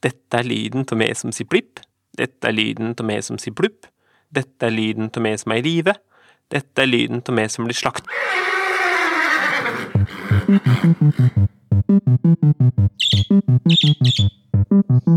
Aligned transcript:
Dette 0.00 0.38
er 0.38 0.46
lyden 0.48 0.86
av 0.88 0.96
meg 0.96 1.16
som 1.18 1.32
sier 1.34 1.48
plipp. 1.48 1.82
Dette 2.16 2.48
er 2.48 2.56
lyden 2.56 2.94
av 2.94 3.06
meg 3.06 3.24
som 3.24 3.38
sier 3.40 3.54
plupp. 3.56 3.88
Dette 4.32 4.66
er 4.66 4.72
lyden 4.72 5.10
av 5.10 5.22
meg 5.24 5.36
som 5.40 5.52
er 5.52 5.60
i 5.60 5.66
live. 5.66 5.94
Dette 6.50 6.82
er 6.82 6.88
lyden 6.88 7.20
av 7.20 7.36
meg 7.36 7.50
som 7.52 7.68
blir 7.68 7.76
slakt. 7.76 8.08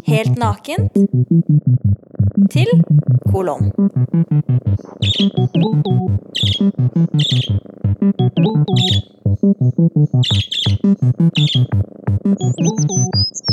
Helt 0.08 0.36
nakent 0.38 0.92
til 2.52 2.70
kolon. 3.32 3.72
Der 13.44 13.52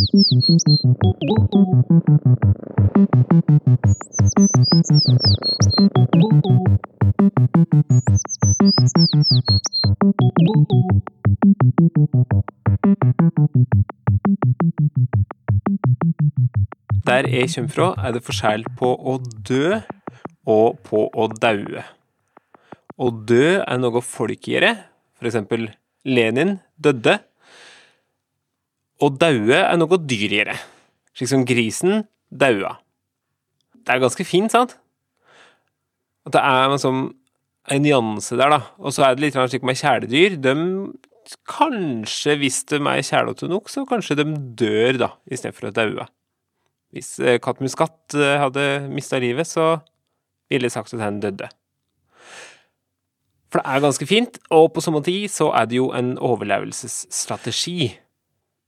jeg 17.26 17.50
kommer 17.54 17.68
fra, 17.68 17.94
er 17.98 18.12
det 18.12 18.22
forskjell 18.22 18.64
på 18.78 18.94
å 18.94 19.18
dø 19.48 19.80
og 20.46 20.78
på 20.86 21.08
å 21.10 21.26
daue. 21.34 21.82
Å 22.94 23.10
dø 23.10 23.58
er 23.58 23.82
noe 23.82 24.02
folk 24.06 24.46
gjør, 24.46 24.70
eksempel 25.18 25.66
Lenin 26.06 26.60
døde. 26.78 27.18
Å 29.00 29.08
daue 29.16 29.56
er 29.56 29.78
noe 29.80 29.98
dyrere, 30.04 30.58
slik 31.16 31.30
som 31.30 31.46
grisen 31.48 32.04
daua. 32.28 32.76
Det 33.80 33.94
er 33.94 34.02
ganske 34.02 34.26
fint, 34.28 34.52
sant? 34.52 34.76
At 36.28 36.36
det 36.36 36.42
er 36.44 36.68
liksom 36.74 37.06
en 37.70 37.84
nyanse 37.84 38.36
der, 38.36 38.52
da. 38.52 38.60
Og 38.80 38.92
så 38.92 39.06
er 39.06 39.16
det 39.16 39.24
litt 39.24 39.38
slik 39.38 39.64
med 39.66 39.78
kjæledyr. 39.80 40.36
De 40.44 40.54
kanskje, 41.48 42.36
hvis 42.40 42.62
de 42.68 42.80
er 42.80 43.04
kjælete 43.06 43.48
nok, 43.48 43.70
så 43.70 43.86
kanskje 43.88 44.18
de 44.20 44.26
dør, 44.58 44.98
da, 45.06 45.10
istedenfor 45.30 45.70
å 45.70 45.74
daue. 45.76 46.08
Hvis 46.94 47.14
eh, 47.22 47.38
Katt 47.42 47.60
Muskat 47.62 48.16
eh, 48.18 48.36
hadde 48.42 48.66
mista 48.90 49.20
livet, 49.22 49.46
så 49.46 49.78
ville 50.50 50.66
jeg 50.66 50.74
sagt 50.74 50.94
at 50.96 51.04
han 51.04 51.20
døde. 51.22 51.48
For 53.50 53.60
det 53.60 53.66
er 53.66 53.82
ganske 53.82 54.06
fint, 54.06 54.38
og 54.54 54.72
på 54.74 54.82
samme 54.82 55.02
tid 55.06 55.30
så 55.30 55.50
er 55.58 55.70
det 55.70 55.78
jo 55.78 55.90
en 55.96 56.16
overlevelsesstrategi, 56.18 57.92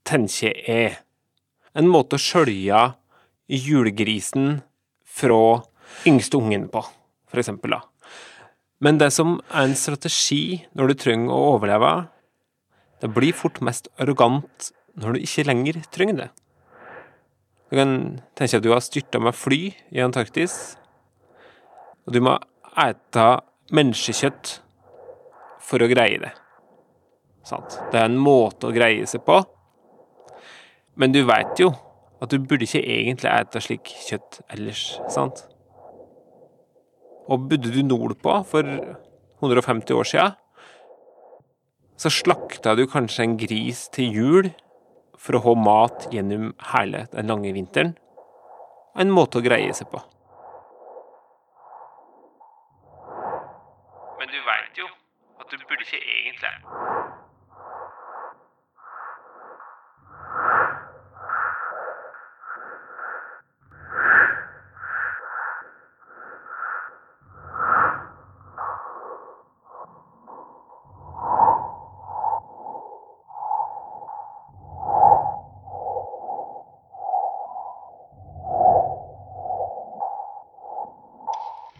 tenker 0.08 0.56
jeg. 0.66 0.98
En 1.78 1.88
måte 1.88 2.18
å 2.18 2.22
skjølge 2.22 2.82
julegrisen 3.52 4.60
fra 5.08 5.62
yngste 6.08 6.40
ungen 6.40 6.68
på, 6.72 6.82
for 7.28 7.40
eksempel, 7.42 7.76
da. 7.76 7.82
Men 8.82 8.98
det 8.98 9.12
som 9.14 9.36
er 9.52 9.68
en 9.68 9.78
strategi 9.78 10.62
når 10.74 10.90
du 10.90 11.00
trenger 11.04 11.32
å 11.34 11.54
overleve, 11.54 11.92
det 13.02 13.10
blir 13.14 13.34
fort 13.36 13.60
mest 13.62 13.88
arrogant 14.02 14.72
når 14.98 15.16
du 15.16 15.22
ikke 15.22 15.46
lenger 15.46 15.80
trenger 15.94 16.18
det. 16.18 16.28
Du 17.70 17.78
kan 17.78 17.94
tenke 18.36 18.58
at 18.58 18.64
du 18.64 18.72
har 18.72 18.82
styrta 18.84 19.20
med 19.22 19.36
fly 19.38 19.60
i 19.94 20.02
Antarktis, 20.04 20.76
og 22.04 22.16
du 22.16 22.20
må 22.26 22.34
ete 22.82 23.26
menneskekjøtt 23.72 24.58
for 25.62 25.82
å 25.82 25.88
greie 25.90 26.18
det. 26.20 26.32
Sant? 27.46 27.78
Det 27.90 28.00
er 28.00 28.10
en 28.10 28.18
måte 28.20 28.68
å 28.68 28.74
greie 28.74 29.06
seg 29.08 29.24
på, 29.26 29.38
men 30.96 31.14
du 31.14 31.22
veit 31.28 31.60
jo 31.60 31.70
at 32.22 32.30
du 32.30 32.38
burde 32.38 32.66
ikke 32.66 32.82
egentlig 32.82 33.30
ete 33.30 33.62
slik 33.64 33.88
kjøtt 34.06 34.42
ellers, 34.52 34.84
sant? 35.10 35.44
Og 37.30 37.48
bodde 37.50 37.72
du 37.72 37.80
nordpå 37.86 38.36
for 38.46 38.68
150 39.42 39.96
år 39.96 40.08
sia, 40.08 40.28
så 41.98 42.10
slakta 42.10 42.76
du 42.78 42.84
kanskje 42.90 43.26
en 43.26 43.36
gris 43.38 43.86
til 43.94 44.16
jul 44.18 44.52
for 45.18 45.38
å 45.38 45.42
ha 45.46 45.56
mat 45.58 46.08
gjennom 46.14 46.50
hele 46.72 47.06
den 47.12 47.30
lange 47.30 47.52
vinteren. 47.54 47.94
En 48.98 49.12
måte 49.14 49.38
å 49.38 49.44
greie 49.44 49.72
seg 49.74 49.90
på. 49.92 50.02
Men 54.18 54.30
du 54.30 54.38
veit 54.46 54.82
jo 54.82 54.90
at 55.40 55.50
du 55.50 55.62
burde 55.62 55.86
ikke 55.86 56.02
egentlig 56.02 56.54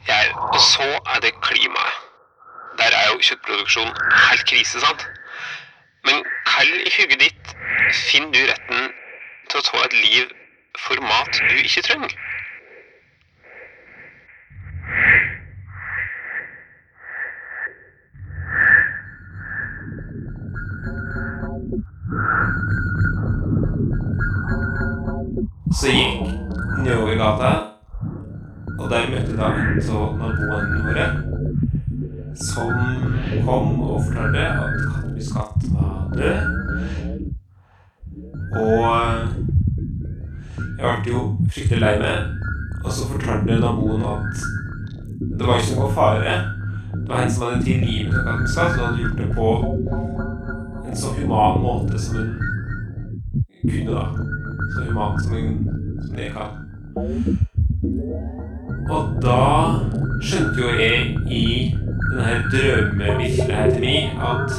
Ja, 0.09 0.19
og 0.55 0.61
så 0.61 0.83
er 1.15 1.21
det 1.21 1.33
klimaet. 1.47 1.99
Der 2.78 2.91
er 3.01 3.05
jo 3.77 3.84
helt 4.28 4.44
krise, 4.49 4.81
sant? 4.81 5.06
Men 6.05 6.25
kall 6.47 6.72
i 6.83 6.93
hugget 6.97 7.21
ditt 7.21 7.56
finner 8.10 8.33
du 8.34 8.44
retten 8.50 8.93
til 9.50 9.60
å 9.60 9.66
ta 9.69 9.84
et 9.87 9.97
liv 10.05 10.31
for 10.78 11.00
mat 11.05 11.41
du 11.41 11.56
ikke 11.62 11.84
trenger. 11.87 12.15
Så 25.72 25.91
gikk 25.91 26.27
nedover 26.84 27.16
gata 27.19 27.53
og 28.78 28.91
der 28.91 29.09
møtte 29.10 29.37
da 29.39 29.53
en 29.56 29.78
av 29.81 30.19
naboene 30.21 30.83
våre 30.87 31.31
som 32.37 32.72
kom 33.47 33.81
og 33.81 34.04
fortalte 34.06 34.38
at 34.38 34.75
kattmuskat 34.94 35.66
var 35.72 36.10
død. 36.15 36.38
Og 38.53 38.87
jeg 40.78 41.03
ble 41.03 41.12
jo 41.12 41.22
fryktelig 41.50 41.81
lei 41.81 41.94
meg. 42.03 42.19
Og 42.82 42.91
så 42.92 43.06
fortalte 43.12 43.60
naboen 43.62 44.03
at 44.03 44.34
det 45.21 45.47
var 45.47 45.60
ikke 45.60 45.78
noe 45.78 45.92
fare. 45.94 46.34
Det 46.92 47.09
var 47.09 47.22
en 47.22 47.31
som 47.31 47.47
hadde 47.47 47.65
tilgivet 47.65 48.26
en 48.28 48.48
så 48.48 48.66
som 48.72 48.84
hadde 48.84 49.03
gjort 49.03 49.19
det 49.19 49.28
på 49.37 49.48
en 50.88 50.97
så 50.97 51.15
human 51.16 51.62
måte 51.62 51.98
som 51.98 52.16
hun 52.16 52.34
kunne, 53.62 53.92
da. 53.94 54.06
Så 54.75 54.84
human 54.88 55.21
som, 55.22 55.32
hun, 55.32 55.71
som 56.03 56.16
det 56.16 56.28
kan. 56.34 56.50
Og 58.91 59.22
da 59.22 59.41
skjønte 60.22 60.60
jo 60.60 60.75
jeg 60.76 61.16
i 61.31 61.44
denne 62.12 62.25
her 62.25 62.43
drømmevirkeligheten 62.53 63.81
min 63.81 64.11
at 64.21 64.50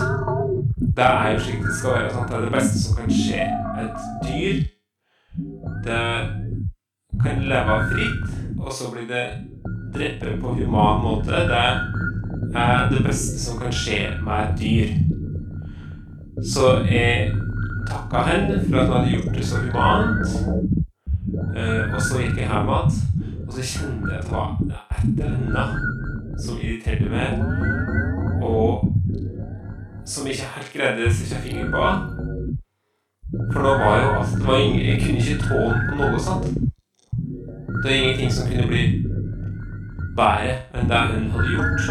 det 0.97 1.06
er 1.06 1.31
jo 1.34 1.40
slik 1.40 1.62
det 1.62 1.75
skal 1.75 1.90
være. 1.90 2.09
Sant? 2.14 2.30
Det 2.30 2.38
er 2.38 2.41
det 2.41 2.52
beste 2.52 2.80
som 2.84 2.96
kan 2.97 3.12
skje. 3.14 3.44
Et 3.84 4.00
dyr 4.28 4.56
det 5.84 6.06
kan 7.24 7.42
leve 7.52 7.78
fritt, 7.92 8.28
og 8.59 8.74
så 8.74 8.92
blir 8.92 9.08
det 9.09 9.25
drept 9.94 10.42
på 10.42 10.53
human 10.53 11.02
måte. 11.02 11.31
Det 11.31 11.63
er 12.56 12.90
det 12.90 13.03
beste 13.06 13.40
som 13.40 13.59
kan 13.59 13.74
skje 13.74 14.02
med 14.24 14.44
et 14.44 14.59
dyr. 14.59 14.88
Så 16.53 16.78
jeg 16.90 17.34
takka 17.88 18.24
henne 18.30 18.62
for 18.69 18.78
at 18.80 18.88
hun 18.88 18.97
hadde 18.97 19.12
gjort 19.12 19.36
det 19.36 19.46
så 19.46 19.62
humant. 19.62 20.28
Eh, 21.58 21.94
og 21.96 22.02
så 22.02 22.22
gikk 22.22 22.38
jeg 22.38 22.50
hjem 22.50 22.69
igjen, 22.69 22.95
og 23.48 23.54
så 23.54 23.62
kjente 23.62 24.12
jeg 24.12 24.19
at 24.19 24.25
det 24.25 24.31
var 24.31 24.57
et 24.98 25.25
eller 25.25 26.12
som 26.39 26.59
irriterte 26.62 27.09
meg, 27.09 27.39
og 28.44 28.89
som 30.06 30.27
ikke 30.27 30.51
helt 30.57 30.74
greide 30.74 31.07
å 31.07 31.13
sette 31.13 31.41
fingeren 31.44 31.71
på. 31.74 31.85
For 33.53 33.65
da 33.65 33.74
var 33.80 34.01
jo 34.01 34.09
altså, 34.19 34.38
det 34.38 34.47
var 34.47 34.57
ingen, 34.59 34.85
Jeg 34.85 35.01
kunne 35.01 35.19
ikke 35.19 35.47
tåle 35.47 35.80
på 35.89 35.95
noe 35.97 36.19
sånt. 36.19 36.45
Det 37.83 37.91
er 37.91 38.01
ingenting 38.01 38.31
som 38.31 38.50
kunne 38.50 38.68
bli 38.68 38.83
bedre 40.18 40.53
enn 40.74 40.89
det 40.89 41.01
hun 41.12 41.31
hadde 41.33 41.53
gjort. 41.56 41.81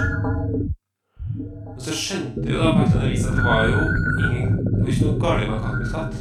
Og 1.73 1.81
så 1.83 1.97
skjønte 1.97 2.47
jo 2.47 2.61
da 2.63 2.73
på 2.77 3.03
vis 3.09 3.27
at 3.27 3.37
det 3.37 3.45
var 3.45 3.65
jo 3.67 3.81
ingen 4.23 4.59
Det 4.65 4.79
var 4.79 4.93
ikke 4.93 5.07
noe 5.09 5.21
galt 5.25 5.51
med 5.51 5.65
kattens 5.65 5.95
katt. 5.95 6.15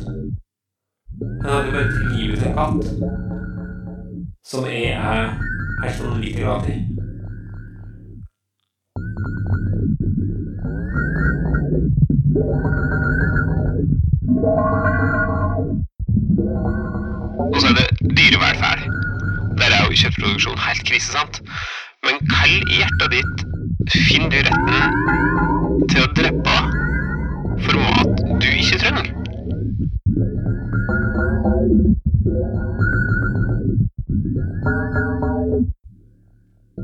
Han 1.41 1.51
hadde 1.51 1.71
bare 1.75 1.93
tilgivet 1.97 2.47
en 2.47 2.57
katt 2.57 2.81
som 4.45 4.65
jeg 4.65 4.95
er 4.95 5.37
helt 5.83 6.01
like 6.23 6.39
glad 6.39 6.69
i. 6.69 6.90
dyrevelferd. 18.21 18.81
Der 19.59 19.73
er 19.75 19.85
jo 19.85 19.97
kjøttproduksjon 20.01 20.59
helt 20.67 20.83
krise, 20.87 21.11
sant? 21.11 21.41
Men 22.05 22.21
kall 22.29 22.53
i 22.69 22.81
hjertet 22.81 23.13
ditt 23.15 23.37
finner 23.91 24.29
du 24.29 24.39
retten 24.47 25.87
til 25.89 26.03
å 26.03 26.11
drepe 26.17 26.57
for 27.65 27.81
mat 27.81 28.21
du 28.41 28.47
ikke 28.49 28.79
trenger? 28.81 29.09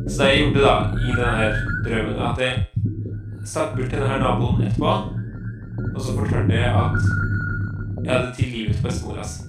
Så 0.07 0.23
det 0.23 0.29
jeg 0.31 0.41
gjorde 0.41 0.63
da 0.63 0.75
i 0.97 1.17
denne 1.17 1.49
drømmen, 1.85 2.21
at 2.29 2.41
jeg 2.41 2.53
satt 3.45 3.75
bort 3.75 3.89
til 3.91 3.99
denne 3.99 4.21
naboen 4.23 4.63
etterpå, 4.69 4.95
og 5.93 5.99
så 6.01 6.17
fortalte 6.17 6.57
jeg 6.57 6.71
at 6.71 6.97
jeg 8.05 8.13
hadde 8.13 8.33
tilgivet 8.39 8.75
til 8.75 8.87
bestemora 8.89 9.27
si. 9.27 9.46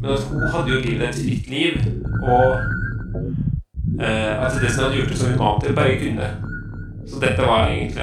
Men 0.00 0.10
at 0.10 0.24
hun 0.30 0.42
hadde 0.54 0.70
jo 0.70 0.80
livet 0.80 1.08
et 1.08 1.14
fritt 1.14 1.48
liv, 1.50 1.72
og 2.22 2.46
eh, 4.00 4.34
at 4.44 4.58
det 4.62 4.70
som 4.70 4.84
hadde 4.84 4.96
gjort 5.00 5.08
det 5.08 5.18
så 5.18 5.30
humant, 5.32 5.64
det 5.64 5.74
bare 5.74 5.98
kunne. 5.98 6.28
Så 7.08 7.20
dette 7.20 7.42
var 7.42 7.68
egentlig 7.68 8.02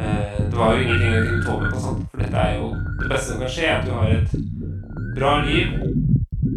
eh, 0.00 0.38
Det 0.50 0.58
var 0.58 0.74
jo 0.74 0.82
ingenting 0.82 1.14
jeg 1.14 1.26
kunne 1.26 1.44
tåle 1.44 1.70
på 1.70 1.80
sånt, 1.80 2.06
for 2.10 2.22
dette 2.22 2.36
er 2.36 2.56
jo 2.58 2.70
det 3.00 3.08
beste 3.12 3.32
som 3.32 3.40
kan 3.40 3.52
skje, 3.54 3.68
at 3.76 3.86
du 3.86 3.92
har 3.94 4.08
et 4.08 4.32
bra 5.16 5.32
liv 5.46 5.66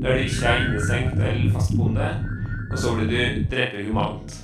der 0.03 0.17
du 0.17 0.23
ikke 0.23 0.45
er 0.47 0.65
innestengt 0.65 1.13
eller 1.13 1.51
fastboende, 1.53 2.09
og 2.71 2.77
så 2.77 2.95
blir 2.95 3.07
du 3.07 3.45
drept 3.55 3.87
humant. 3.87 4.43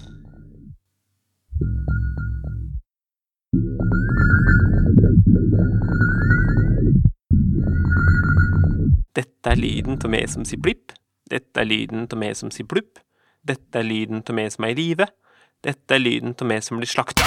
Dette 9.50 9.58
er 9.58 9.66
lyden 9.66 9.96
av 9.98 10.12
meg 10.14 10.28
som 10.30 10.44
sier 10.46 10.60
blipp. 10.62 10.92
Dette 11.26 11.58
er 11.58 11.66
lyden 11.66 12.04
av 12.06 12.20
meg 12.22 12.36
som 12.38 12.52
sier 12.54 12.68
blupp. 12.70 13.00
Dette 13.42 13.82
er 13.82 13.88
lyden 13.88 14.22
av 14.22 14.38
meg 14.38 14.52
som 14.54 14.68
er 14.68 14.76
i 14.76 14.78
live. 14.78 15.08
Dette 15.66 15.98
er 15.98 16.04
lyden 16.04 16.38
av 16.38 16.52
meg 16.54 16.62
som 16.62 16.78
blir 16.78 16.92
slakta. 16.94 17.26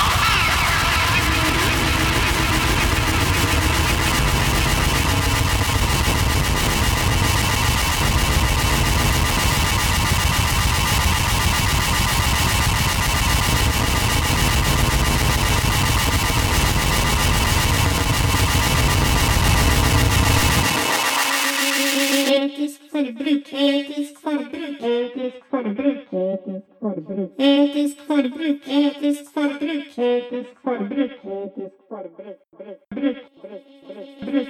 Forbruk, 28.42 28.66
etisk 28.66 29.24
forbruk, 29.34 29.98
etisk 29.98 30.54
forbruk, 30.62 31.12
etisk 31.24 31.78
forbruk, 31.88 32.38
bruk, 32.58 32.80
bruk, 32.90 33.20
bruk, 33.42 33.64
bruk, 33.82 34.08
bruk, 34.20 34.48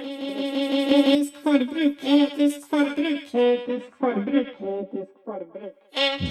etisk 0.97 1.33
forbruk, 1.43 2.03
etisk 2.03 2.61
forbruk, 2.69 3.33
etisk 3.33 3.91
forbruk, 3.99 4.51
etisk 4.73 5.13
forbruk. 5.25 5.73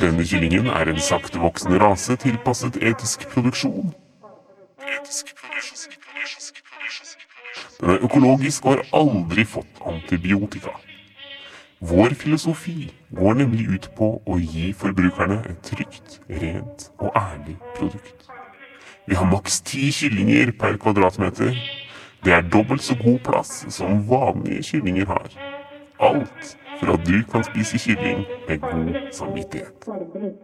Denne 0.00 0.24
kyllingen 0.24 0.66
er 0.66 0.88
en 0.90 1.00
saktevoksende 1.00 1.78
rase 1.78 2.16
tilpasset 2.16 2.76
etisk 2.82 3.28
produksjon. 3.34 3.94
Etisk 4.98 5.34
produksjon. 5.38 5.98
Den 7.80 7.90
er 7.90 8.04
økologisk 8.06 8.64
og 8.66 8.76
har 8.76 8.82
aldri 8.94 9.44
fått 9.44 9.86
antibiotika. 9.86 10.74
Vår 11.82 12.14
filosofi 12.14 12.92
går 13.10 13.34
nemlig 13.34 13.64
ut 13.74 13.86
på 13.98 14.08
å 14.22 14.36
gi 14.38 14.68
forbrukerne 14.70 15.40
et 15.50 15.64
trygt, 15.66 16.20
rent 16.30 16.84
og 17.02 17.10
ærlig 17.18 17.56
produkt. 17.74 18.28
Vi 19.10 19.18
har 19.18 19.26
maks 19.26 19.58
ti 19.66 19.88
kyllinger 19.90 20.52
per 20.60 20.78
kvadratmeter. 20.78 21.58
Det 22.22 22.36
er 22.36 22.46
dobbelt 22.46 22.86
så 22.86 22.94
god 23.00 23.18
plass 23.26 23.64
som 23.74 24.04
vanlige 24.06 24.62
kyllinger 24.68 25.10
har. 25.10 25.26
Alt 25.98 26.54
for 26.80 26.92
at 26.94 27.06
du 27.06 27.16
kan 27.32 27.44
spise 27.44 27.78
kylling 27.78 28.18
med 28.48 28.58
god 28.60 28.88
samvittighet. 29.18 29.74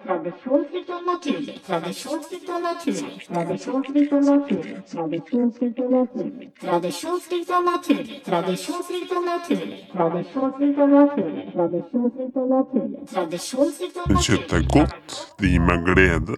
Tradisjonsrikt 0.07 0.91
og 0.97 1.03
naturlig, 1.13 1.57
tradisjonsrikt 1.69 2.49
og 2.55 2.61
naturlig, 2.69 3.21
tradisjonsrikt 3.29 4.13
og 4.13 4.23
naturlig, 4.31 4.77
tradisjonsrikt 4.95 5.81
og 5.81 5.91
naturlig, 5.99 6.49
tradisjonsrikt 6.65 7.51
og 7.57 7.63
naturlig, 7.71 8.21
tradisjonsrikt 8.29 9.11
og 9.17 9.25
naturlig, 9.33 9.81
tradisjonsrikt 9.95 10.79
og 10.79 10.89
naturlig, 10.99 11.45
tradisjonsrikt 11.57 12.37
og 12.37 12.49
naturlig, 12.57 13.03
tradisjonsrikt 13.15 13.97
og 13.97 14.07
Men 14.07 14.17
naturlig. 14.17 14.27
kjøttet 14.29 14.53
er 14.61 14.65
godt, 14.79 15.19
det 15.41 15.51
gir 15.51 15.61
meg 15.71 15.85
glede. 15.91 16.37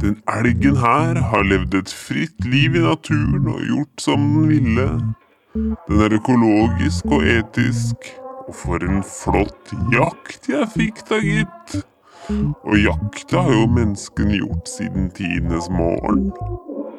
Den 0.00 0.16
elgen 0.38 0.76
her 0.76 1.20
har 1.30 1.42
levd 1.42 1.74
et 1.74 1.90
fritt 1.94 2.44
liv 2.44 2.74
i 2.74 2.82
naturen 2.82 3.46
og 3.48 3.60
gjort 3.68 4.00
som 4.06 4.20
den 4.20 4.48
ville. 4.48 4.88
Den 5.54 6.00
er 6.00 6.16
økologisk 6.16 7.04
og 7.04 7.22
etisk, 7.28 8.21
og 8.48 8.54
for 8.54 8.84
en 8.86 9.02
flott 9.06 9.72
jakt 9.92 10.48
jeg 10.50 10.68
fikk 10.74 11.02
da, 11.08 11.18
gitt. 11.22 11.82
Og 12.30 12.76
jakta 12.78 13.42
har 13.42 13.54
jo 13.56 13.66
menneskene 13.74 14.38
gjort 14.38 14.68
siden 14.70 15.10
tidenes 15.16 15.66
morgen. 15.70 16.30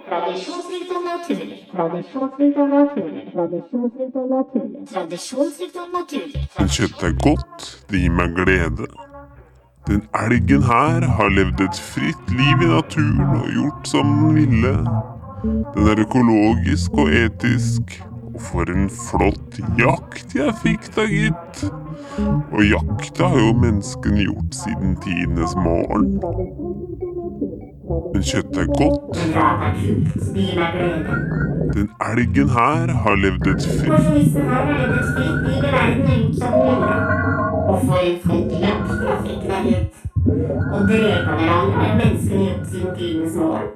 Tradisjonsrikt 0.09 0.91
og 0.91 1.05
naturlig, 1.07 1.61
tradisjonsrikt 1.71 2.59
og 2.59 2.73
naturlig, 2.73 3.23
tradisjonsrikt 3.31 4.19
og 4.19 4.27
naturlig, 4.33 4.83
tradisjonsrikt 4.91 5.79
og 5.79 5.87
naturlig, 5.95 6.43
Men 6.59 6.69
kjøttet 6.75 7.07
er 7.09 7.17
godt, 7.23 7.69
det 7.89 8.03
gir 8.03 8.15
meg 8.19 8.35
glede. 8.37 8.91
Den 9.87 10.03
elgen 10.15 10.63
her 10.63 11.07
har 11.17 11.29
levd 11.29 11.65
et 11.65 11.79
fritt 11.91 12.29
liv 12.31 12.61
i 12.63 12.69
naturen 12.71 13.39
og 13.39 13.49
gjort 13.55 13.89
som 13.95 14.13
den 14.19 14.35
ville. 14.37 14.75
Den 15.73 15.89
er 15.91 16.03
økologisk 16.05 16.99
og 17.03 17.11
etisk, 17.11 17.97
for 18.39 18.69
en 18.69 18.89
flott 18.89 19.59
jakt 19.77 20.35
jeg 20.35 20.53
fikk 20.63 20.89
da, 20.95 21.06
gitt. 21.09 21.63
Og 22.53 22.63
jakta 22.65 23.27
har 23.31 23.39
jo 23.39 23.53
menneskene 23.57 24.25
gjort 24.25 24.56
siden 24.57 24.95
tidenes 25.03 25.56
morgen. 25.56 26.19
Men 28.13 28.24
kjøttet 28.24 28.57
er 28.57 28.69
godt. 28.77 29.18
Den 31.74 31.89
elgen 32.09 32.50
her 32.50 32.94
har 33.06 33.15
levd 33.15 33.47
et 33.53 33.63
fritt 33.65 33.91
og. 36.41 36.83
Og 37.63 37.79
for 37.86 37.97
en 37.97 38.18
flott 38.25 38.51
jakt 38.65 38.97
jeg 39.07 39.17
fikk 39.27 39.48
da, 39.50 39.62
gitt. 39.67 39.93
Og 40.74 40.81
drepe 40.89 41.38
hverandre 41.38 41.79
har 41.79 41.96
menneskene 42.01 42.43
gjort 42.50 42.67
siden 42.74 42.91
tidenes 42.98 43.36
morgen. 43.38 43.72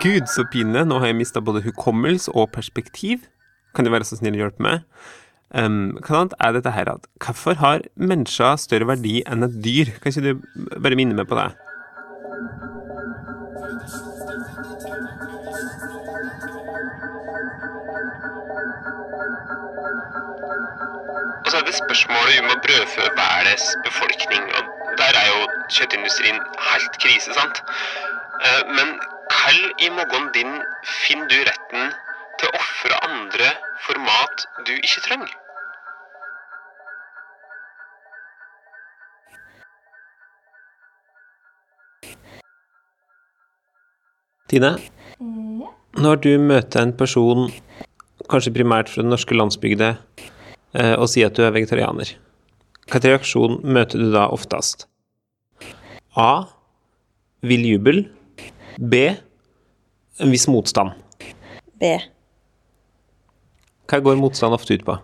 Gud, 0.00 0.26
så 0.26 0.44
pinlig. 0.52 0.86
Nå 0.88 0.98
har 0.98 1.10
jeg 1.10 1.18
mista 1.18 1.40
både 1.44 1.62
hukommelse 1.62 2.32
og 2.32 2.48
perspektiv. 2.54 3.26
Kan 3.74 3.84
du 3.84 3.92
være 3.92 4.06
så 4.08 4.16
snill 4.16 4.38
å 4.38 4.46
hjelpe 4.46 4.64
meg? 4.64 4.86
Um, 5.50 5.98
er 6.06 6.52
dette 6.54 6.70
her 6.70 6.86
at 6.92 7.06
Hvorfor 7.18 7.54
har 7.58 7.80
mennesker 7.96 8.54
større 8.56 8.86
verdi 8.86 9.16
enn 9.26 9.42
et 9.42 9.56
dyr? 9.64 9.90
Kan 9.98 10.12
ikke 10.12 10.22
du 10.22 10.78
bare 10.78 10.94
minne 10.94 11.16
meg 11.18 11.26
på 11.26 11.34
det? 11.34 11.50
Og 21.40 21.50
så 21.50 21.58
er 21.58 21.66
det 21.66 21.74
spørsmålet 21.74 22.38
om 22.44 22.52
å 22.54 22.60
brødfø 22.62 23.08
verdens 23.18 23.66
befolkning, 23.88 24.46
og 24.54 24.94
der 25.02 25.18
er 25.18 25.26
jo 25.32 25.40
kjøttindustrien 25.66 26.38
helt 26.68 27.00
krise, 27.02 27.34
sant? 27.34 27.64
Eh, 28.46 28.62
Men 28.70 28.94
hva 29.34 29.56
i 29.82 29.90
magen 29.98 30.30
din 30.38 30.62
finner 30.86 31.26
du 31.26 31.38
retten 31.50 31.90
til 32.38 32.48
å 32.52 32.56
ofre 32.62 33.02
andre 33.10 33.50
for 33.82 33.98
mat 34.06 34.46
du 34.62 34.76
ikke 34.78 35.08
trenger? 35.10 35.39
Tine, 44.50 44.72
når 45.94 46.22
du 46.24 46.30
møter 46.42 46.82
en 46.82 46.92
person, 46.98 47.44
kanskje 48.30 48.50
primært 48.56 48.90
fra 48.90 49.04
den 49.04 49.12
norske 49.12 49.36
landsbygda, 49.36 49.92
eh, 50.74 50.94
og 50.96 51.06
sier 51.12 51.30
at 51.30 51.36
du 51.38 51.44
er 51.46 51.54
vegetarianer, 51.54 52.16
hvilken 52.90 53.04
reaksjon 53.06 53.60
møter 53.62 54.02
du 54.02 54.08
da 54.10 54.24
oftest? 54.34 54.88
A. 56.18 56.50
Vill 57.46 57.62
jubel. 57.68 58.02
B. 58.76 59.14
En 60.18 60.34
viss 60.34 60.48
motstand. 60.50 60.98
B. 61.78 61.94
Hva 63.86 64.02
går 64.02 64.18
motstand 64.18 64.58
ofte 64.58 64.74
ut 64.74 64.86
på? 64.86 64.98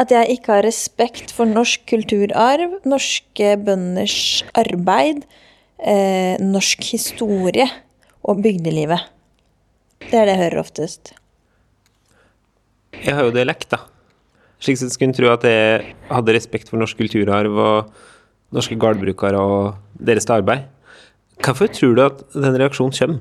At 0.00 0.10
jeg 0.10 0.38
ikke 0.38 0.56
har 0.56 0.64
respekt 0.64 1.36
for 1.36 1.46
norsk 1.46 1.84
kulturarv, 1.92 2.80
norske 2.88 3.54
bønders 3.60 4.42
arbeid, 4.56 5.26
eh, 5.78 6.40
norsk 6.40 6.88
historie 6.96 7.68
og 8.24 8.40
bygdelivet. 8.44 9.10
Det 10.04 10.16
er 10.18 10.28
det 10.28 10.34
jeg 10.36 10.42
hører 10.44 10.62
oftest. 10.62 11.12
Jeg 12.94 13.16
har 13.16 13.26
jo 13.26 13.34
dialekt, 13.34 13.68
da. 13.74 13.82
Slik 14.62 14.78
sett 14.80 14.94
skulle 14.94 15.12
en 15.12 15.16
tro 15.16 15.28
at 15.32 15.44
jeg 15.44 15.94
hadde 16.08 16.36
respekt 16.36 16.70
for 16.70 16.80
norsk 16.80 16.96
kulturarv 17.00 17.58
og 17.60 17.90
norske 18.54 18.78
gårdbrukere 18.80 19.40
og 19.40 19.98
deres 19.98 20.28
arbeid. 20.30 20.68
Hvorfor 21.42 21.68
tror 21.74 21.96
du 21.96 22.02
at 22.04 22.22
den 22.32 22.56
reaksjonen 22.60 22.94
kommer? 22.96 23.20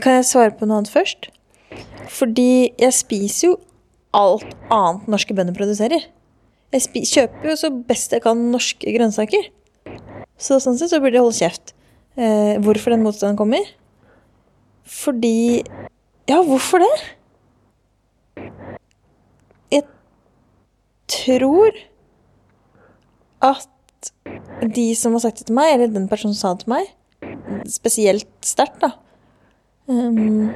Kan 0.00 0.16
jeg 0.16 0.28
svare 0.30 0.54
på 0.56 0.64
noe 0.64 0.80
annet 0.80 0.92
først? 0.92 1.28
Fordi 2.12 2.72
jeg 2.80 2.96
spiser 2.96 3.50
jo 3.50 3.58
alt 4.16 4.48
annet 4.72 5.08
norske 5.10 5.36
bønder 5.36 5.56
produserer. 5.56 6.06
Jeg 6.72 7.04
kjøper 7.10 7.52
jo 7.52 7.58
så 7.60 7.68
best 7.88 8.14
jeg 8.14 8.24
kan 8.24 8.48
norske 8.52 8.94
grønnsaker. 8.96 9.50
Så 10.40 10.58
sånn 10.62 10.78
sett 10.80 10.92
så 10.94 11.00
burde 11.02 11.18
jeg 11.18 11.26
holde 11.26 11.38
kjeft. 11.38 11.74
Eh, 12.16 12.58
hvorfor 12.60 12.92
den 12.92 13.02
motstanden 13.02 13.36
kommer? 13.36 13.64
Fordi 14.84 15.62
Ja, 16.28 16.42
hvorfor 16.42 16.78
det? 16.78 16.90
Jeg 19.72 19.82
tror 21.08 21.72
at 23.42 24.12
de 24.74 24.94
som 24.94 25.12
har 25.12 25.20
sagt 25.20 25.38
det 25.38 25.46
til 25.46 25.54
meg, 25.54 25.72
eller 25.74 25.86
den 25.86 26.08
personen 26.08 26.34
som 26.34 26.40
sa 26.40 26.54
det 26.54 26.64
til 26.64 26.74
meg, 26.74 26.92
spesielt 27.66 28.28
sterkt, 28.46 28.80
da 28.80 28.92
um, 29.86 30.54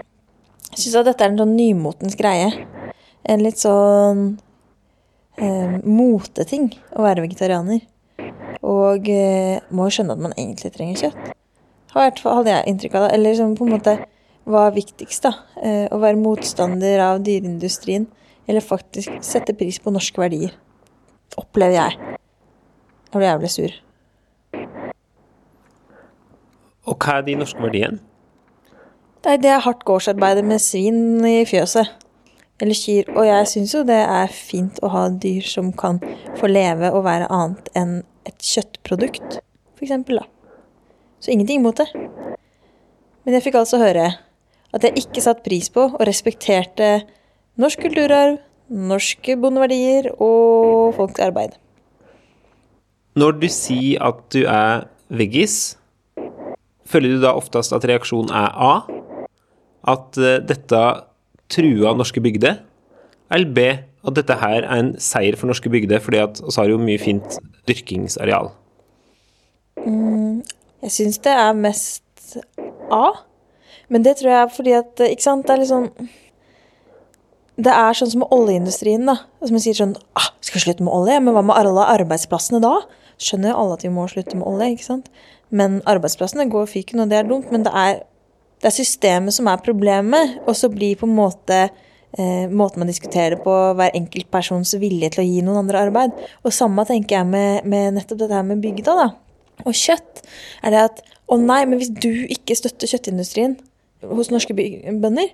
Syns 0.77 0.97
at 0.99 1.07
dette 1.09 1.25
er 1.25 1.33
en 1.33 1.39
sånn 1.41 1.55
nymotens 1.57 2.17
greie. 2.19 2.51
En 3.25 3.41
litt 3.41 3.59
sånn 3.59 4.37
um, 5.41 5.77
moteting 5.89 6.69
å 6.93 7.07
være 7.07 7.25
vegetarianer. 7.25 7.81
Og 8.67 9.09
eh, 9.09 9.63
må 9.71 9.87
jo 9.87 9.95
skjønne 9.97 10.17
at 10.17 10.23
man 10.27 10.35
egentlig 10.37 10.73
trenger 10.75 11.07
kjøtt. 11.07 11.37
Hvert 11.97 12.21
fall 12.21 12.41
hadde 12.41 12.53
jeg 12.53 12.69
inntrykk 12.71 12.99
av 12.99 13.07
det. 13.07 13.15
Eller 13.17 13.33
liksom 13.33 13.57
på 13.57 13.67
en 13.67 13.75
måte 13.79 13.97
hva 14.47 14.69
er 14.69 14.76
viktigst, 14.76 15.25
da? 15.25 15.33
Eh, 15.59 15.87
å 15.91 15.99
være 15.99 16.21
motstander 16.21 17.00
av 17.03 17.23
dyreindustrien, 17.26 18.05
eller 18.47 18.62
faktisk 18.62 19.17
sette 19.25 19.57
pris 19.59 19.81
på 19.83 19.91
norske 19.95 20.21
verdier. 20.23 20.53
Opplever 21.41 21.75
jeg. 21.81 22.19
Jeg 23.09 23.17
ble 23.17 23.26
jævlig 23.26 23.50
sur. 23.50 23.75
Og 26.87 26.95
hva 27.00 27.17
er 27.19 27.26
de 27.26 27.35
norske 27.41 27.65
verdiene? 27.65 27.99
Nei, 29.26 29.35
det 29.43 29.50
er 29.50 29.65
hardt 29.65 29.83
gårdsarbeid 29.88 30.45
med 30.47 30.62
svin 30.62 31.25
i 31.26 31.41
fjøset. 31.49 31.91
Eller 32.62 32.79
kyr. 32.79 33.11
Og 33.17 33.26
jeg 33.26 33.50
syns 33.50 33.75
jo 33.75 33.83
det 33.88 33.99
er 33.99 34.31
fint 34.31 34.79
å 34.87 34.93
ha 34.95 35.09
dyr 35.11 35.43
som 35.49 35.73
kan 35.75 35.99
få 36.38 36.53
leve 36.53 36.93
og 36.95 37.03
være 37.09 37.26
annet 37.35 37.73
enn 37.75 37.99
et 38.29 38.38
kjøttprodukt, 38.43 39.41
for 39.75 39.87
eksempel, 39.88 40.23
da. 40.23 40.36
Så 41.26 41.33
ingenting 41.35 41.59
imot 41.59 41.80
det. 41.83 41.88
Men 43.26 43.35
jeg 43.35 43.42
fikk 43.49 43.56
altså 43.59 43.80
høre 43.83 44.12
at 44.76 44.85
jeg 44.87 45.00
ikke 45.00 45.23
satte 45.25 45.42
pris 45.42 45.66
på 45.75 45.88
og 45.88 46.02
respekterte 46.06 47.00
norsk 47.59 47.80
kulturarv, 47.83 48.37
norske 48.71 49.35
bondeverdier 49.42 50.12
og 50.12 50.95
folks 50.95 51.18
arbeid. 51.25 51.56
Når 53.18 53.40
du 53.42 53.49
sier 53.50 54.04
at 54.06 54.21
du 54.30 54.45
er 54.45 54.87
veggis, 55.11 55.75
føler 56.87 57.16
du 57.16 57.25
da 57.25 57.35
oftest 57.35 57.75
at 57.75 57.88
reaksjonen 57.90 58.30
er 58.30 58.54
A? 58.54 58.73
At 59.97 60.21
eh, 60.23 60.38
dette 60.47 60.83
truer 61.50 61.99
norske 61.99 62.23
bygder? 62.23 62.61
Eller 63.35 63.50
B? 63.50 63.64
At 64.06 64.14
dette 64.21 64.38
her 64.38 64.61
er 64.61 64.78
en 64.78 64.95
seier 65.02 65.35
for 65.35 65.50
norske 65.50 65.73
bygder, 65.75 65.99
fordi 65.99 66.23
at 66.23 66.38
vi 66.38 66.54
har 66.61 66.71
jo 66.71 66.78
mye 66.78 67.02
fint 67.02 67.40
dyrkingsareal? 67.66 68.52
Jeg 70.87 70.95
syns 70.95 71.19
det 71.25 71.33
er 71.35 71.57
mest 71.59 72.37
A. 72.95 73.09
Men 73.90 74.05
det 74.07 74.16
tror 74.19 74.31
jeg 74.31 74.43
er 74.45 74.55
fordi 74.55 74.75
at 74.76 75.02
Ikke 75.09 75.25
sant, 75.25 75.47
det 75.47 75.55
er 75.55 75.61
litt 75.62 75.71
sånn 75.71 75.88
Det 77.57 77.73
er 77.73 77.97
sånn 77.99 78.12
som 78.12 78.23
med 78.25 78.35
oljeindustrien, 78.35 79.07
da. 79.09 79.16
Som 79.43 79.59
sier 79.62 79.78
sånn 79.78 79.97
ah, 80.19 80.31
'Skal 80.40 80.61
vi 80.61 80.64
slutte 80.66 80.87
med 80.87 80.95
olje?' 80.95 81.23
Men 81.23 81.35
hva 81.35 81.43
med 81.47 81.59
alle 81.59 81.87
arbeidsplassene 81.97 82.61
da? 82.62 82.76
Skjønner 83.19 83.50
jo 83.50 83.59
alle 83.62 83.78
at 83.78 83.87
vi 83.87 83.95
må 83.95 84.05
slutte 84.12 84.37
med 84.37 84.47
olje, 84.47 84.75
ikke 84.75 84.90
sant? 84.90 85.11
Men 85.50 85.81
arbeidsplassene 85.88 86.50
går 86.52 86.66
fyken, 86.69 87.00
og 87.00 87.09
det 87.09 87.16
er 87.16 87.28
dumt. 87.31 87.49
Men 87.50 87.64
det 87.64 87.73
er, 87.73 88.02
det 88.61 88.69
er 88.69 88.76
systemet 88.76 89.33
som 89.33 89.49
er 89.49 89.62
problemet. 89.64 90.37
Og 90.45 90.52
så 90.59 90.69
blir 90.69 90.99
på 91.00 91.09
en 91.09 91.16
måte 91.16 91.71
eh, 92.19 92.47
måten 92.52 92.83
man 92.83 92.93
diskuterer 92.93 93.40
på, 93.40 93.55
hver 93.78 93.97
enkelt 93.97 94.28
persons 94.31 94.75
vilje 94.76 95.14
til 95.14 95.25
å 95.25 95.26
gi 95.26 95.40
noen 95.40 95.62
andre 95.64 95.87
arbeid. 95.88 96.12
Og 96.45 96.52
samme 96.52 96.85
tenker 96.85 97.23
jeg 97.23 97.31
med, 97.31 97.64
med 97.64 97.97
nettopp 97.97 98.21
dette 98.21 98.37
her 98.37 98.45
med 98.45 98.61
bygda, 98.61 98.99
da. 99.00 99.09
Og 99.65 99.73
kjøtt 99.73 100.23
er 100.63 100.75
det 100.75 100.83
at 100.91 101.03
å 101.27 101.39
nei, 101.41 101.63
men 101.67 101.81
hvis 101.81 101.91
du 101.91 102.11
ikke 102.31 102.57
støtter 102.59 102.91
kjøttindustrien 102.91 103.57
hos 104.07 104.31
norske 104.31 104.55
bønder, 104.55 105.33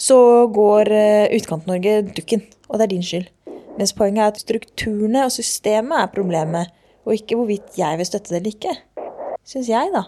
så 0.00 0.16
går 0.50 0.90
eh, 0.96 1.34
Utkant-Norge 1.36 2.00
dukken, 2.16 2.42
og 2.68 2.80
det 2.80 2.86
er 2.86 2.92
din 2.94 3.04
skyld. 3.06 3.28
Mens 3.76 3.94
poenget 3.96 4.24
er 4.24 4.32
at 4.32 4.40
strukturene 4.42 5.26
og 5.26 5.34
systemet 5.34 6.00
er 6.00 6.10
problemet, 6.14 6.72
og 7.06 7.14
ikke 7.16 7.38
hvorvidt 7.38 7.78
jeg 7.78 8.00
vil 8.00 8.08
støtte 8.08 8.32
det 8.32 8.40
eller 8.40 8.56
ikke. 8.56 8.74
Syns 9.46 9.70
jeg, 9.70 9.92
da. 9.94 10.06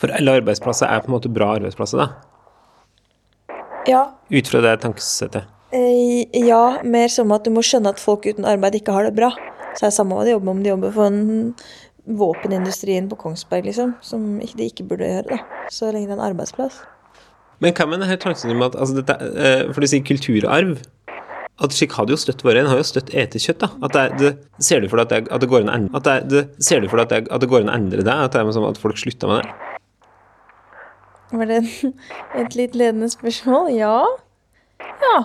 For 0.00 0.12
alle 0.12 0.38
arbeidsplasser 0.40 0.90
er 0.90 1.02
på 1.04 1.10
en 1.10 1.16
måte 1.16 1.32
bra 1.32 1.54
arbeidsplasser, 1.56 2.02
da. 2.02 3.54
Ja, 3.88 4.04
Ut 4.32 4.48
fra 4.48 4.62
det 4.64 4.78
tankesettet. 4.80 5.50
Eh, 5.74 6.24
ja, 6.46 6.78
mer 6.86 7.10
som 7.12 7.32
at 7.34 7.44
du 7.44 7.52
må 7.52 7.64
skjønne 7.64 7.92
at 7.92 8.00
folk 8.00 8.24
uten 8.28 8.46
arbeid 8.48 8.78
ikke 8.78 8.94
har 8.94 9.08
det 9.08 9.16
bra. 9.16 9.32
Så 9.74 9.84
er 9.84 9.90
det 9.90 9.96
samme 9.96 10.16
hva 10.16 10.24
de 10.24 10.32
jobber 10.32 10.46
med, 10.46 10.54
om 10.54 10.62
de 10.64 10.72
jobber 10.72 10.94
for 10.94 11.10
en 11.10 11.54
våpenindustrien 12.04 13.08
på 13.08 13.16
Kongsberg, 13.16 13.68
liksom. 13.70 13.94
Som 14.04 14.38
de 14.40 14.66
ikke 14.68 14.86
burde 14.88 15.08
gjøre, 15.08 15.38
da. 15.38 15.68
Så 15.72 15.90
lenge 15.92 16.10
det 16.10 16.16
er 16.16 16.20
en 16.20 16.26
arbeidsplass. 16.30 16.82
Men 17.62 17.74
hva 17.76 17.86
med 17.88 18.02
denne 18.02 18.18
tanken 18.20 18.52
om 18.52 18.64
at 18.66 18.76
altså 18.76 18.98
dette, 18.98 19.14
eh, 19.14 19.72
For 19.72 19.80
du 19.80 19.88
sier 19.88 20.04
kulturarv. 20.04 20.78
At 21.62 21.70
slik 21.70 21.92
har 21.94 22.06
det 22.06 22.16
jo 22.16 22.18
støtt 22.18 22.42
vært. 22.42 22.64
En 22.64 22.66
har 22.66 22.80
jo 22.80 22.86
støtt 22.86 23.12
etekjøtt, 23.14 23.60
da. 23.62 23.68
At 23.86 23.94
det, 23.94 24.04
det, 24.18 24.30
ser 24.58 24.82
du 24.82 24.88
for 24.90 24.98
deg 24.98 25.06
at 25.06 25.12
det, 25.12 25.32
at 25.32 25.44
det 25.44 25.48
går 25.52 25.62
an 25.62 25.70
å 25.70 25.76
endre 25.78 26.00
at 26.00 26.08
det, 26.08 26.16
det, 26.32 26.64
Ser 26.66 26.82
du 26.82 26.88
for 26.90 26.98
deg 26.98 27.30
at 27.30 27.40
det, 27.40 27.48
går 27.50 27.62
an 27.62 27.70
å 27.70 27.76
endre 27.78 28.02
det? 28.02 28.16
At 28.26 28.34
det 28.34 28.42
er 28.42 28.50
sånn 28.56 28.66
at 28.66 28.80
folk 28.82 28.98
slutter 28.98 29.30
med 29.30 29.44
det? 29.44 29.52
Var 31.34 31.50
det 31.50 31.60
et 32.42 32.58
litt 32.58 32.74
ledende 32.74 33.08
spørsmål? 33.12 33.70
Ja. 33.78 34.02
Ja. 35.06 35.16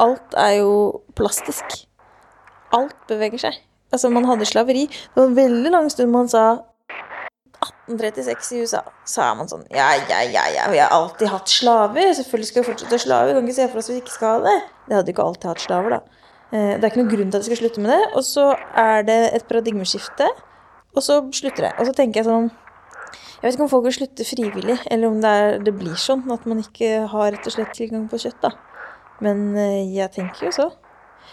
Alt 0.00 0.36
er 0.38 0.58
jo 0.60 0.74
plastisk. 1.16 1.86
Alt 2.76 2.96
beveger 3.08 3.48
seg. 3.48 3.58
Altså, 3.92 4.10
man 4.14 4.24
hadde 4.28 4.46
slaveri. 4.46 4.86
Det 4.90 5.16
var 5.18 5.26
en 5.30 5.36
veldig 5.38 5.70
lang 5.74 5.88
stund 5.90 6.12
man 6.14 6.28
sa 6.30 6.44
1836 7.60 8.52
i 8.54 8.60
USA. 8.62 8.80
Så 9.08 9.22
er 9.24 9.34
man 9.36 9.50
sånn 9.50 9.66
Ja, 9.74 9.90
ja, 10.08 10.20
ja, 10.30 10.46
ja, 10.54 10.68
vi 10.72 10.78
har 10.80 10.92
alltid 10.94 11.28
hatt 11.32 11.50
slaver. 11.50 12.12
Selvfølgelig 12.16 12.50
skal 12.50 12.62
vi 12.62 12.68
fortsette 12.70 12.94
å 12.94 12.98
ha 12.98 13.04
slaver. 13.04 13.32
Vi 13.32 13.36
kan 13.40 13.48
ikke 13.50 13.58
se 13.58 13.68
for 13.72 13.82
oss 13.82 13.90
at 13.90 13.96
vi 13.96 14.02
ikke 14.04 14.16
skal 14.16 14.32
ha 14.36 14.40
det. 14.46 14.56
Det 14.86 14.96
hadde 14.98 15.14
ikke 15.14 15.26
alltid 15.26 15.50
hatt 15.50 15.64
slaver, 15.66 15.96
da. 15.96 16.00
Eh, 16.52 16.72
Det 16.78 16.84
er 16.84 16.90
ikke 16.90 17.02
noen 17.02 17.12
grunn 17.14 17.30
til 17.30 17.38
at 17.40 17.44
vi 17.44 17.50
skal 17.50 17.62
slutte 17.64 17.84
med 17.84 17.92
det. 17.94 18.00
Og 18.14 18.24
så 18.26 18.46
er 18.84 19.02
det 19.10 19.20
et 19.34 19.46
paradigmeskifte, 19.50 20.30
og 20.96 21.02
så 21.02 21.20
slutter 21.32 21.68
det. 21.68 21.72
Og 21.78 21.86
så 21.86 21.94
tenker 21.94 22.22
jeg 22.22 22.30
sånn 22.30 22.50
jeg 23.40 23.48
vet 23.48 23.54
ikke 23.56 23.64
om 23.64 23.70
folk 23.72 23.86
vil 23.86 23.94
slutte 23.96 24.24
frivillig, 24.28 24.74
eller 24.92 25.08
om 25.08 25.20
det, 25.22 25.30
er, 25.32 25.54
det 25.64 25.72
blir 25.72 25.94
sånn 25.96 26.26
at 26.30 26.42
man 26.44 26.58
ikke 26.60 27.06
har 27.08 27.30
rett 27.32 27.46
og 27.48 27.54
slett 27.54 27.70
tilgang 27.72 28.02
på 28.10 28.18
kjøtt. 28.20 28.36
da. 28.42 28.50
Men 29.24 29.56
eh, 29.56 29.88
jeg 29.96 30.12
tenker 30.12 30.44
jo 30.44 30.52
så. 30.52 30.66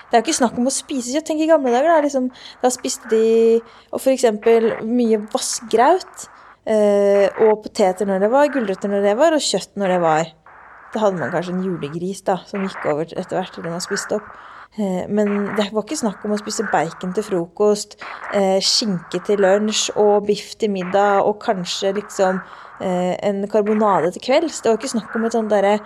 Det 0.08 0.16
er 0.16 0.22
jo 0.22 0.26
ikke 0.28 0.40
snakk 0.40 0.58
om 0.62 0.70
å 0.70 0.74
spise 0.74 1.14
kjøtt. 1.14 1.28
Tenk 1.28 1.44
i 1.44 1.50
gamle 1.50 1.74
dager. 1.74 1.92
Da, 1.92 2.00
liksom, 2.06 2.32
da 2.64 2.72
spiste 2.74 3.12
de 3.12 3.60
og 3.92 4.10
eksempel 4.14 4.74
mye 4.88 5.22
vassgraut. 5.34 6.28
Eh, 6.68 7.28
og 7.46 7.62
poteter 7.64 8.08
når 8.08 8.26
det 8.26 8.32
var, 8.34 8.50
gulrøtter 8.52 8.92
når 8.92 9.06
det 9.06 9.16
var, 9.20 9.36
og 9.36 9.44
kjøtt 9.44 9.78
når 9.80 9.94
det 9.94 10.02
var. 10.04 10.34
Da 10.92 11.04
hadde 11.04 11.20
man 11.22 11.32
kanskje 11.32 11.54
en 11.56 11.64
julegris 11.64 12.24
da, 12.28 12.42
som 12.48 12.66
gikk 12.66 12.84
over 12.92 13.08
etter 13.08 13.40
hvert, 13.40 13.56
eller 13.60 13.76
man 13.76 13.84
spiste 13.84 14.20
opp. 14.20 14.28
Eh, 14.76 15.06
Men 15.08 15.56
det 15.56 15.70
var 15.72 15.86
ikke 15.86 16.00
snakk 16.00 16.26
om 16.26 16.36
å 16.36 16.40
spise 16.42 16.68
bacon 16.72 17.14
til 17.16 17.24
frokost, 17.24 17.96
eh, 18.34 18.60
skinke 18.60 19.24
til 19.26 19.40
lunsj 19.40 19.92
og 19.96 20.28
biff 20.28 20.56
til 20.60 20.72
middag 20.72 21.24
og 21.24 21.40
kanskje 21.44 21.96
liksom 22.02 22.42
eh, 22.82 23.16
en 23.24 23.48
karbonade 23.48 24.12
til 24.14 24.22
kvelds. 24.28 24.62
Det 24.62 24.70
var 24.70 24.78
ikke 24.78 24.96
snakk 24.96 25.16
om 25.16 25.26
et 25.26 25.38
sånt 25.38 25.50
derre 25.50 25.80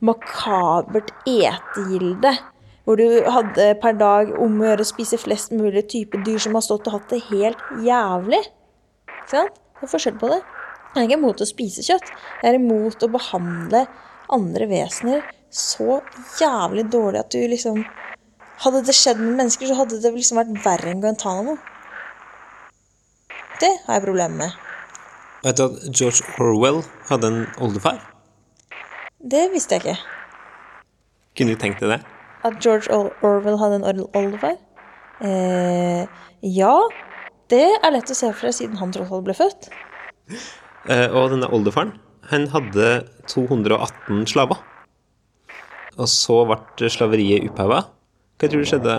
makabert 0.00 1.12
etegilde 1.28 2.32
hvor 2.84 2.98
du 2.98 3.06
hadde 3.30 3.68
per 3.82 3.94
dag 3.98 4.32
om 4.42 4.58
å 4.58 4.70
gjøre 4.70 4.84
å 4.84 4.88
spise 4.88 5.18
flest 5.20 5.52
mulig 5.54 5.84
type 5.92 6.18
dyr 6.26 6.40
som 6.42 6.56
har 6.58 6.64
stått 6.66 6.88
og 6.90 6.96
hatt 6.96 7.12
det 7.12 7.22
helt 7.28 7.62
jævlig. 7.86 8.42
Ikke 9.06 9.30
sant? 9.36 9.60
Det 9.78 9.86
er 9.86 9.92
forskjell 9.92 10.18
på 10.18 10.30
det. 10.30 10.40
Jeg 10.92 11.00
er 11.00 11.08
ikke 11.08 11.18
imot 11.20 11.42
å 11.42 11.48
spise 11.48 11.84
kjøtt. 11.86 12.10
Jeg 12.42 12.50
er 12.50 12.58
imot 12.58 13.02
å 13.02 13.10
behandle 13.12 13.86
andre 14.32 14.68
vesener 14.70 15.22
så 15.52 16.00
jævlig 16.40 16.86
dårlig 16.92 17.20
at 17.22 17.34
du 17.34 17.42
liksom 17.48 17.84
Hadde 18.62 18.84
det 18.86 18.94
skjedd 18.94 19.18
med 19.18 19.40
mennesker, 19.40 19.66
så 19.66 19.74
hadde 19.74 19.96
det 19.98 20.12
liksom 20.14 20.38
vært 20.38 20.52
verre 20.62 20.92
enn 20.92 21.00
Guantánamo. 21.02 21.56
Det 23.58 23.72
har 23.88 23.96
jeg 23.96 24.04
problemer 24.04 24.36
med. 24.38 24.60
Vet 25.42 25.58
du 25.58 25.64
at 25.64 25.88
George 25.90 26.22
Orwell 26.38 26.78
hadde 27.08 27.32
en 27.32 27.40
oldefar? 27.58 27.98
Det 29.18 29.48
visste 29.50 29.80
jeg 29.80 29.82
ikke. 29.82 29.96
Kunne 31.34 31.56
du 31.56 31.62
tenkt 31.64 31.82
deg 31.82 31.96
det? 31.96 32.00
At 32.44 32.58
George 32.64 32.90
Or- 32.90 33.12
Orwell 33.22 33.58
hadde 33.60 33.80
en 33.80 34.06
oldefar? 34.18 34.56
Eh, 35.22 36.06
ja, 36.42 36.74
det 37.52 37.64
er 37.84 37.94
lett 37.94 38.10
å 38.10 38.16
se 38.16 38.32
for 38.32 38.48
seg 38.48 38.56
siden 38.58 38.80
han 38.80 38.92
tross 38.94 39.12
alt 39.12 39.26
ble 39.28 39.36
født. 39.38 39.68
Eh, 40.90 41.08
og 41.14 41.30
denne 41.30 41.50
oldefaren, 41.54 41.94
han 42.32 42.48
hadde 42.50 43.04
218 43.30 44.26
slaver. 44.26 44.58
Og 46.00 46.08
så 46.08 46.40
ble 46.48 46.90
slaveriet 46.90 47.46
oppheva. 47.50 47.84
Hva 48.40 48.48
tror 48.50 48.64
du 48.64 48.66
skjedde? 48.66 48.96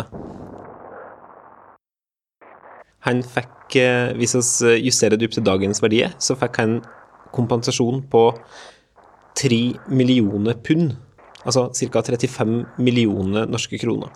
Han 3.03 3.23
fikk, 3.27 3.75
eh, 3.81 4.13
hvis 4.15 4.35
vi 4.37 4.77
justerer 4.87 5.19
det 5.19 5.27
opp 5.27 5.35
til 5.35 5.43
dagens 5.43 5.81
verdier, 5.83 6.13
så 6.23 6.37
fikk 6.39 6.61
han 6.61 6.77
kompensasjon 7.35 8.05
på 8.07 8.21
3 9.35 9.75
millioner 9.89 10.55
pund. 10.63 10.93
Altså 11.43 11.65
ca. 11.75 12.01
35 12.01 12.53
millioner 12.79 13.47
norske 13.51 13.77
kroner. 13.81 14.11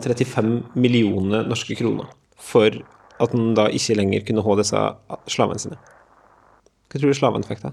35 0.00 0.50
millioner 0.78 1.46
norske 1.48 1.74
kroner. 1.78 2.10
For 2.38 2.70
at 3.18 3.32
han 3.34 3.54
da 3.58 3.66
ikke 3.74 3.96
lenger 3.98 4.22
kunne 4.28 4.44
ha 4.46 4.58
disse 4.60 4.82
slavene 5.34 5.58
sine. 5.62 5.78
Hva 6.88 7.00
tror 7.00 7.10
du 7.10 7.18
slavene 7.18 7.48
fikk 7.48 7.64
da? 7.64 7.72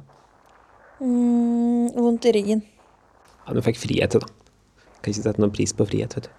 Mm, 1.03 1.91
vondt 1.93 2.25
i 2.25 2.34
ryggen. 2.36 2.63
Ja, 3.45 3.53
de 3.53 3.62
fikk 3.62 3.77
frihet, 3.77 4.17
da. 4.17 4.25
Kan 5.03 5.13
ikke 5.13 5.22
sette 5.27 5.43
noen 5.43 5.53
pris 5.53 5.74
på 5.77 5.86
frihet, 5.86 6.15
vet 6.17 6.25
du. 6.27 6.34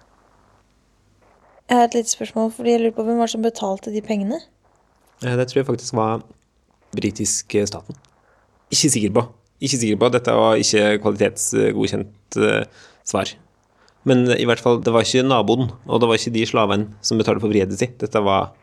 Jeg 1.67 1.79
har 1.79 1.87
et 1.87 1.95
lite 1.97 2.11
spørsmål, 2.11 2.51
fordi 2.55 2.73
jeg 2.75 2.81
lurer 2.83 2.95
på 2.95 3.03
hvem 3.07 3.17
var 3.19 3.27
det 3.29 3.35
som 3.35 3.43
betalte 3.43 3.91
de 3.95 4.01
pengene? 4.03 4.41
Eh, 5.23 5.35
Det 5.35 5.47
tror 5.47 5.61
jeg 5.61 5.69
faktisk 5.71 5.95
var 5.95 6.21
britiske 6.95 7.63
staten. 7.67 7.95
Ikke 8.71 8.91
sikker 8.91 9.11
på. 9.15 9.23
Ikke 9.61 9.77
sikker 9.79 9.97
på. 9.99 10.11
Dette 10.11 10.35
var 10.35 10.55
ikke 10.59 10.99
kvalitetsgodkjent 11.03 12.11
eh, 12.35 12.65
svar. 13.07 13.31
Men 14.07 14.25
i 14.35 14.45
hvert 14.47 14.61
fall, 14.63 14.81
det 14.83 14.93
var 14.95 15.07
ikke 15.07 15.25
naboen, 15.25 15.69
og 15.87 16.01
det 16.01 16.09
var 16.09 16.19
ikke 16.19 16.35
de 16.35 16.45
slavene 16.47 16.99
som 17.05 17.19
betalte 17.19 17.43
for 17.43 17.51
friheten 17.51 17.79
sin. 17.79 17.95
Dette 17.99 18.21
var 18.23 18.53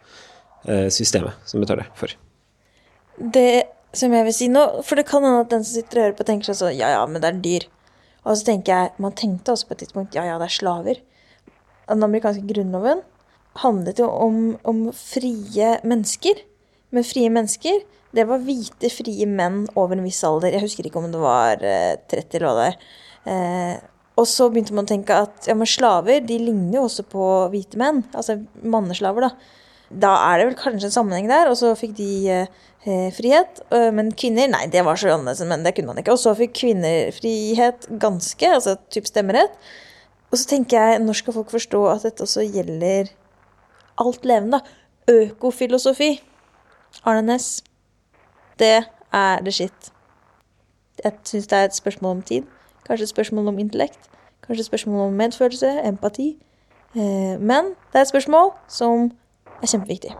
uh, 0.64 0.88
systemet 0.88 1.36
som 1.44 1.60
betaler 1.60 1.90
for. 1.98 2.14
Det 3.20 3.64
som 3.94 4.14
jeg 4.14 4.26
vil 4.26 4.34
si 4.34 4.48
nå, 4.50 4.62
for 4.86 4.98
det 4.98 5.06
kan 5.08 5.24
hende 5.26 5.44
at 5.44 5.52
den 5.52 5.66
som 5.66 5.76
sitter 5.76 6.00
og 6.00 6.06
hører 6.06 6.16
på, 6.18 6.26
tenker 6.28 6.56
sånn, 6.56 6.72
ja 6.78 6.94
ja, 6.96 7.02
men 7.06 7.22
det 7.22 7.30
er 7.30 7.42
dyr. 7.44 7.66
Og 8.24 8.38
så 8.38 8.48
tenker 8.48 8.72
jeg, 8.72 8.94
man 9.04 9.16
tenkte 9.16 9.52
også 9.52 9.68
på 9.68 9.76
et 9.76 9.84
tidspunkt, 9.84 10.16
ja 10.16 10.24
ja, 10.26 10.38
det 10.40 10.48
er 10.48 10.56
slaver. 10.56 11.02
Den 11.90 12.06
amerikanske 12.06 12.46
grunnloven 12.48 13.04
handlet 13.60 14.00
jo 14.00 14.08
om, 14.08 14.38
om 14.66 14.86
frie 14.96 15.76
mennesker. 15.86 16.40
Men 16.94 17.06
frie 17.06 17.30
mennesker, 17.32 17.84
det 18.14 18.26
var 18.30 18.42
hvite, 18.42 18.90
frie 18.92 19.28
menn 19.28 19.64
over 19.74 19.98
en 19.98 20.06
viss 20.06 20.22
alder. 20.26 20.54
Jeg 20.54 20.64
husker 20.64 20.88
ikke 20.88 21.02
om 21.02 21.10
det 21.12 21.22
var 21.22 21.62
eh, 21.62 21.94
30 22.10 22.38
eller 22.38 22.48
hva 22.48 22.56
det 22.58 22.68
er. 22.72 22.78
Eh, 23.24 23.76
og 24.14 24.28
så 24.30 24.46
begynte 24.50 24.74
man 24.76 24.86
å 24.86 24.92
tenke 24.92 25.16
at 25.26 25.48
ja, 25.48 25.56
men 25.58 25.68
slaver 25.68 26.22
de 26.22 26.36
ligner 26.38 26.78
jo 26.78 26.86
også 26.86 27.06
på 27.10 27.28
hvite 27.52 27.80
menn. 27.80 28.04
Altså 28.14 28.38
manneslaver, 28.62 29.28
da. 29.28 29.62
Da 30.04 30.12
er 30.30 30.40
det 30.40 30.46
vel 30.48 30.58
kanskje 30.58 30.88
en 30.88 30.94
sammenheng 30.94 31.26
der, 31.30 31.50
og 31.50 31.58
så 31.58 31.72
fikk 31.78 31.96
de 31.98 32.10
eh, 32.30 32.60
eh, 32.86 33.08
frihet. 33.14 33.62
øh, 33.74 33.90
men 33.94 34.12
kvinner, 34.14 34.48
nei, 34.50 34.66
det 34.70 34.84
var 34.86 34.98
så 35.00 35.12
annerledes 35.12 35.42
menn, 35.50 35.66
det 35.66 35.74
kunne 35.76 35.92
man 35.92 36.02
ikke. 36.02 36.14
Og 36.14 36.22
så 36.22 36.36
fikk 36.38 36.54
kvinner 36.62 37.10
frihet 37.16 37.88
ganske, 38.02 38.54
altså 38.58 38.76
typ 38.94 39.10
stemmerett. 39.10 39.58
Og 40.30 40.38
så 40.40 40.48
tenker 40.50 40.78
jeg, 40.78 41.02
når 41.02 41.20
skal 41.20 41.36
folk 41.36 41.52
forstå 41.54 41.82
at 41.92 42.06
dette 42.08 42.26
også 42.26 42.46
gjelder 42.46 43.12
alt 44.02 44.24
levende, 44.26 44.58
da? 44.58 44.80
Økofilosofi. 45.10 46.16
Arne 47.04 47.22
Næss. 47.22 47.62
Det 48.58 48.86
er 49.12 49.42
det 49.44 49.54
shit. 49.54 49.90
Jeg 51.02 51.12
syns 51.26 51.46
det 51.50 51.58
er 51.58 51.64
et 51.68 51.76
spørsmål 51.76 52.16
om 52.16 52.22
tid. 52.22 52.46
Kanskje 52.86 53.06
spørsmål 53.06 53.48
om 53.48 53.58
intellekt. 53.58 54.10
Kanskje 54.46 54.64
spørsmål 54.64 55.06
om 55.06 55.12
medfølelse, 55.12 55.80
empati. 55.84 56.36
Eh, 56.96 57.40
men 57.40 57.64
det 57.92 57.94
er 57.94 58.00
et 58.00 58.08
spørsmål 58.08 58.50
som 58.68 59.10
er 59.62 59.66
kjempeviktig. 59.66 60.10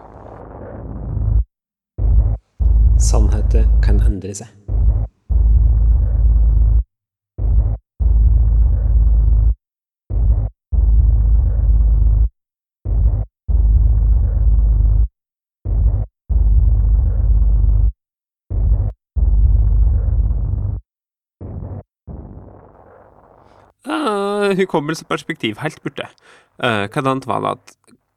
Sannheter 2.99 3.65
kan 3.83 4.01
endre 4.01 4.35
seg. 4.35 4.64
Uh, 23.95 24.51
hukommelse 24.59 25.07
helt 25.63 25.83
borte. 25.85 26.09
Uh, 26.59 26.87
Hvordan 26.91 27.23
var 27.27 27.41
det 27.45 27.51
at 27.55 27.75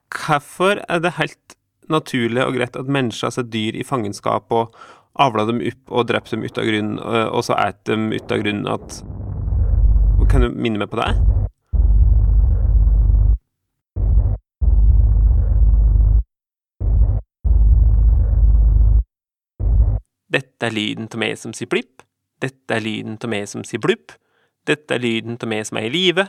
Hvorfor 0.08 0.80
er 0.90 1.00
det 1.04 1.18
helt 1.18 1.58
naturlig 1.90 2.44
og 2.46 2.56
greit 2.56 2.76
at 2.76 2.88
mennesker 2.88 3.30
setter 3.30 3.52
dyr 3.52 3.76
i 3.76 3.84
fangenskap 3.84 4.52
og 4.52 4.76
avler 5.20 5.46
dem 5.50 5.62
opp 5.62 5.92
og 5.92 6.08
dreper 6.10 6.36
dem 6.36 6.46
ut 6.46 6.58
av 6.58 6.68
grunnen, 6.68 7.00
og, 7.00 7.18
og 7.38 7.44
så 7.44 7.58
eter 7.60 7.94
dem 7.94 8.12
ut 8.14 8.32
av 8.32 8.44
grunnen 8.44 8.68
at 8.72 9.02
Kan 10.32 10.44
du 10.44 10.50
minne 10.50 10.80
meg 10.82 10.90
på 10.92 11.00
det? 11.00 11.12
Dette 20.28 20.68
er 20.68 20.74
lyden 20.76 21.08
av 21.08 21.22
meg 21.22 21.38
som 21.40 21.54
sier 21.56 21.70
blipp. 21.72 22.04
Dette 22.44 22.76
er 22.76 22.84
lyden 22.84 23.16
av 23.24 23.32
meg 23.32 23.48
som 23.48 23.64
sier 23.64 23.80
blupp. 23.80 24.12
Dette 24.68 24.98
er 24.98 25.00
lyden 25.00 25.40
av 25.40 25.48
meg 25.48 25.64
som 25.68 25.80
er 25.80 25.88
i 25.88 25.94
live. 25.94 26.28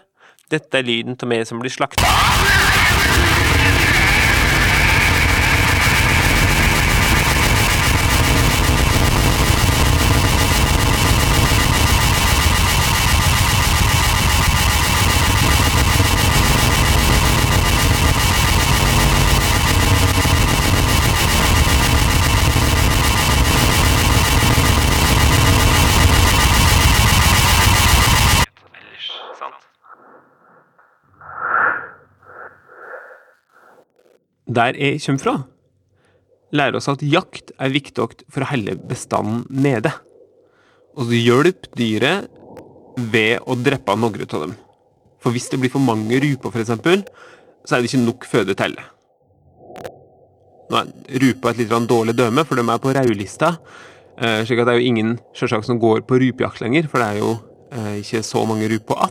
Dette 0.50 0.78
er 0.78 0.86
lyden 0.86 1.18
av 1.18 1.28
meg 1.28 1.46
som 1.48 1.58
blir 1.58 1.74
slakta. 1.74 2.77
Der 34.58 34.74
jeg 34.74 34.98
kommer 35.04 35.22
fra, 35.22 35.34
lærer 36.50 36.78
oss 36.78 36.90
at 36.90 37.04
jakt 37.04 37.52
er 37.60 37.70
viktig 37.70 38.08
for 38.26 38.42
å 38.42 38.50
holde 38.50 38.78
bestanden 38.90 39.44
nede. 39.52 39.92
Og 40.98 41.06
så 41.06 41.18
hjelp 41.18 41.68
dyret 41.78 42.30
ved 42.98 43.44
å 43.46 43.54
drepe 43.54 43.94
noen 43.94 44.24
av 44.26 44.46
dem. 44.48 44.54
For 45.22 45.34
hvis 45.34 45.50
det 45.52 45.60
blir 45.62 45.70
for 45.70 45.82
mange 45.82 46.18
ruper, 46.22 46.58
eksempel, 46.58 47.04
så 47.66 47.76
er 47.76 47.82
det 47.82 47.90
ikke 47.90 48.06
nok 48.06 48.26
føde 48.26 48.56
til. 48.58 48.74
Nå 50.68 50.80
er 50.80 50.90
et 51.22 51.60
litt 51.60 51.76
dårlig 51.90 52.14
døme, 52.16 52.44
for 52.44 52.58
de 52.58 52.64
er 52.64 52.82
på 52.82 52.94
rødlista. 52.96 53.54
Eh, 54.18 54.42
slik 54.44 54.60
at 54.60 54.68
det 54.68 54.74
er 54.74 54.80
jo 54.80 54.90
ingen 54.90 55.12
selvsagt 55.36 55.68
som 55.68 55.78
går 55.80 56.02
på 56.08 56.18
rupejakt 56.20 56.62
lenger, 56.64 56.88
for 56.90 57.02
det 57.02 57.08
er 57.08 57.20
jo 57.22 57.36
eh, 57.70 58.00
ikke 58.02 58.24
så 58.26 58.42
mange 58.48 58.68
ruper. 58.72 59.06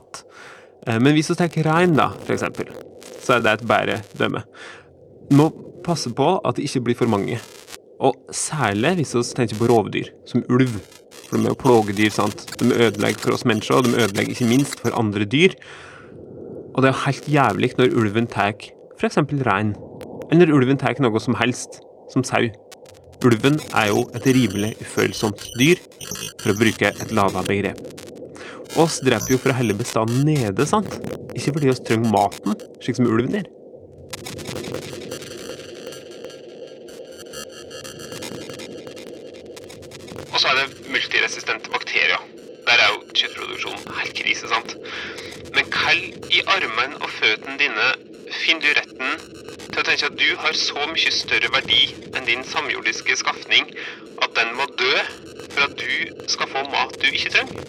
Eh, 0.86 1.00
men 1.00 1.16
hvis 1.16 1.32
vi 1.32 1.38
tar 1.40 1.56
rein, 1.70 1.96
da, 1.98 2.12
eksempel, 2.28 2.74
så 3.24 3.38
er 3.38 3.46
det 3.46 3.56
et 3.56 3.68
bedre 3.68 4.02
dømme. 4.20 4.44
Må 5.32 5.50
passe 5.84 6.12
på 6.16 6.28
at 6.46 6.58
det 6.58 6.68
ikke 6.68 6.84
blir 6.88 7.00
for 7.00 7.12
mange. 7.12 7.40
Og 8.00 8.16
særlig 8.32 8.94
hvis 9.00 9.16
vi 9.16 9.24
tenker 9.36 9.60
på 9.60 9.68
rovdyr, 9.72 10.12
som 10.30 10.46
ulv. 10.54 10.78
For 11.28 11.38
de 11.38 11.48
er 11.48 11.52
jo 11.52 11.60
plågedyr, 11.60 12.12
sant. 12.14 12.46
De 12.60 12.70
ødelegger 12.72 13.26
for 13.26 13.36
oss 13.36 13.46
mennesker, 13.48 13.76
og 13.76 13.88
de 13.88 13.98
ødelegger 13.98 14.36
ikke 14.36 14.50
minst 14.52 14.80
for 14.80 14.96
andre 14.96 15.26
dyr. 15.26 15.58
Og 16.76 16.84
det 16.84 16.90
er 16.90 16.94
jo 16.94 17.06
helt 17.06 17.28
jævlig 17.34 17.72
når 17.80 17.98
ulven 17.98 18.30
tar 18.32 18.54
f.eks. 19.00 19.18
rein. 19.48 19.74
Eller 20.32 20.54
ulven 20.54 20.80
tar 20.80 20.96
noe 21.04 21.20
som 21.20 21.36
helst, 21.40 21.82
som 22.14 22.24
sau. 22.24 22.48
Ulven 23.26 23.60
er 23.74 23.90
jo 23.90 24.06
et 24.16 24.28
rimelig 24.30 24.76
ufølsomt 24.84 25.50
dyr, 25.58 25.82
for 26.38 26.54
å 26.54 26.58
bruke 26.60 26.94
et 26.94 27.14
lava 27.18 27.44
begrep. 27.44 27.82
Oss 28.78 29.00
dreper 29.02 29.34
jo 29.34 29.42
for 29.42 29.52
å 29.52 29.58
helle 29.58 29.76
bestanden 29.78 30.28
nede, 30.28 30.68
sant? 30.70 31.00
Ikke 31.34 31.56
fordi 31.56 31.72
oss 31.74 31.82
trenger 31.82 32.14
maten, 32.14 32.54
slik 32.84 33.00
som 33.00 33.10
ulven 33.10 33.40
gjør. 33.40 33.57
Og 40.38 40.42
så 40.42 40.48
er 40.48 40.56
det 40.68 40.92
multiresistente 40.92 41.70
bakterier. 41.74 42.22
Der 42.68 42.74
er 42.84 42.90
jo 42.94 43.00
kjøttproduksjonen 43.18 43.88
helt 44.00 44.14
krise, 44.20 44.46
sant? 44.52 44.76
Men 45.56 45.72
kall 45.74 46.04
i 46.30 46.44
armene 46.54 47.00
og 47.02 47.10
føttene 47.10 47.56
dine 47.58 47.88
finner 48.44 48.62
du 48.62 48.78
retten 48.78 49.24
til 49.72 49.82
å 49.82 49.88
tenke 49.88 50.12
at 50.12 50.20
du 50.22 50.28
har 50.44 50.54
så 50.62 50.86
mye 50.94 51.16
større 51.18 51.50
verdi 51.56 51.82
enn 52.12 52.30
din 52.30 52.46
samjordiske 52.46 53.18
skafning 53.24 53.74
at 54.22 54.38
den 54.38 54.54
må 54.62 54.70
dø 54.78 54.94
for 55.56 55.66
at 55.66 55.74
du 55.82 56.30
skal 56.30 56.54
få 56.54 56.68
mat 56.70 56.94
du 57.02 57.10
ikke 57.10 57.34
trenger. 57.34 57.66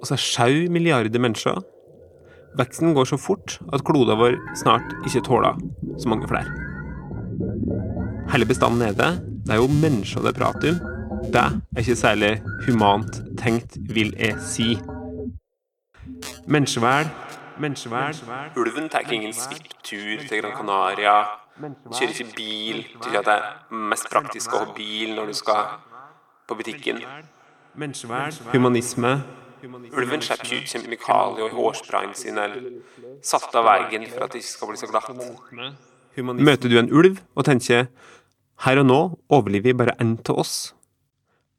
Altså 0.00 0.16
så 0.16 0.22
sju 0.32 0.70
milliarder 0.72 1.20
mennesker. 1.20 1.60
Veksten 2.58 2.94
går 2.94 3.04
så 3.04 3.16
fort 3.20 3.58
at 3.72 3.84
kloden 3.86 4.18
vår 4.18 4.34
snart 4.58 4.94
ikke 5.06 5.22
tåler 5.28 5.58
så 5.98 6.10
mange 6.10 6.26
flere. 6.26 6.50
Hele 8.32 8.46
bestanden 8.46 8.82
nede, 8.82 9.10
det 9.46 9.54
er 9.54 9.60
jo 9.62 9.68
mennesker 9.70 10.24
det 10.26 10.34
prater 10.36 10.74
om. 10.74 10.96
Det 11.28 11.40
er 11.40 11.80
ikke 11.82 11.96
særlig 11.96 12.42
humant 12.66 13.20
tenkt, 13.38 13.78
vil 13.94 14.14
jeg 14.18 14.36
si. 14.42 14.78
Menneskevel, 16.46 17.08
menneskevel 17.58 18.14
Ulven 18.56 18.88
tar 18.88 19.12
ingen 19.12 19.32
svipptur 19.32 20.26
til 20.28 20.42
Gran 20.42 20.56
Canaria. 20.56 21.16
Kjører 21.60 22.14
ikke 22.14 22.34
bil. 22.36 22.84
Tykker 23.02 23.18
at 23.18 23.26
det 23.26 23.34
er 23.38 23.82
mest 23.90 24.10
praktisk 24.10 24.54
å 24.54 24.62
ha 24.62 24.70
bil 24.76 25.14
når 25.18 25.30
du 25.30 25.38
skal 25.38 25.74
på 26.48 26.58
butikken. 26.58 27.02
Humanisme. 28.52 29.18
Ulven 29.64 30.22
slipper 30.22 30.52
ut 30.54 30.70
kjemikalier 30.70 31.50
i 31.50 31.56
hårsprayen 31.56 32.14
sin 32.14 32.38
eller 32.38 32.68
satt 33.24 33.54
av 33.58 33.66
veien 33.66 34.06
for 34.10 34.26
at 34.26 34.34
det 34.34 34.42
ikke 34.42 34.54
skal 34.54 34.72
bli 34.72 34.80
så 34.80 34.90
glatt. 34.90 35.10
Møter 36.18 36.70
du 36.70 36.78
en 36.78 36.90
ulv 36.90 37.20
og 37.34 37.46
tenker 37.48 37.88
her 38.66 38.80
og 38.82 38.88
nå 38.88 39.00
overlever 39.34 39.76
bare 39.78 39.94
én 40.02 40.16
av 40.18 40.40
oss, 40.42 40.54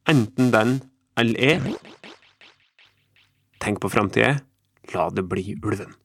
enten 0.07 0.51
den 0.55 0.79
eller 1.19 1.39
jeg, 1.43 1.75
tenk 3.59 3.79
på 3.83 3.91
framtida, 3.91 4.39
la 4.93 5.09
det 5.11 5.27
bli 5.31 5.55
ulven. 5.63 5.95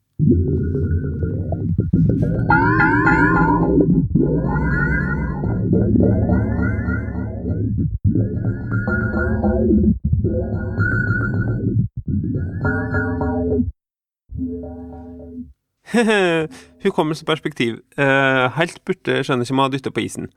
Hukommelsesperspektiv. 16.83 17.79
Uh, 17.97 18.51
helt 18.57 18.81
borte 18.87 19.21
skjønner 19.23 19.45
ikke 19.45 19.61
har 19.61 19.73
dytta 19.73 19.91
på 19.93 20.03
isen. 20.05 20.29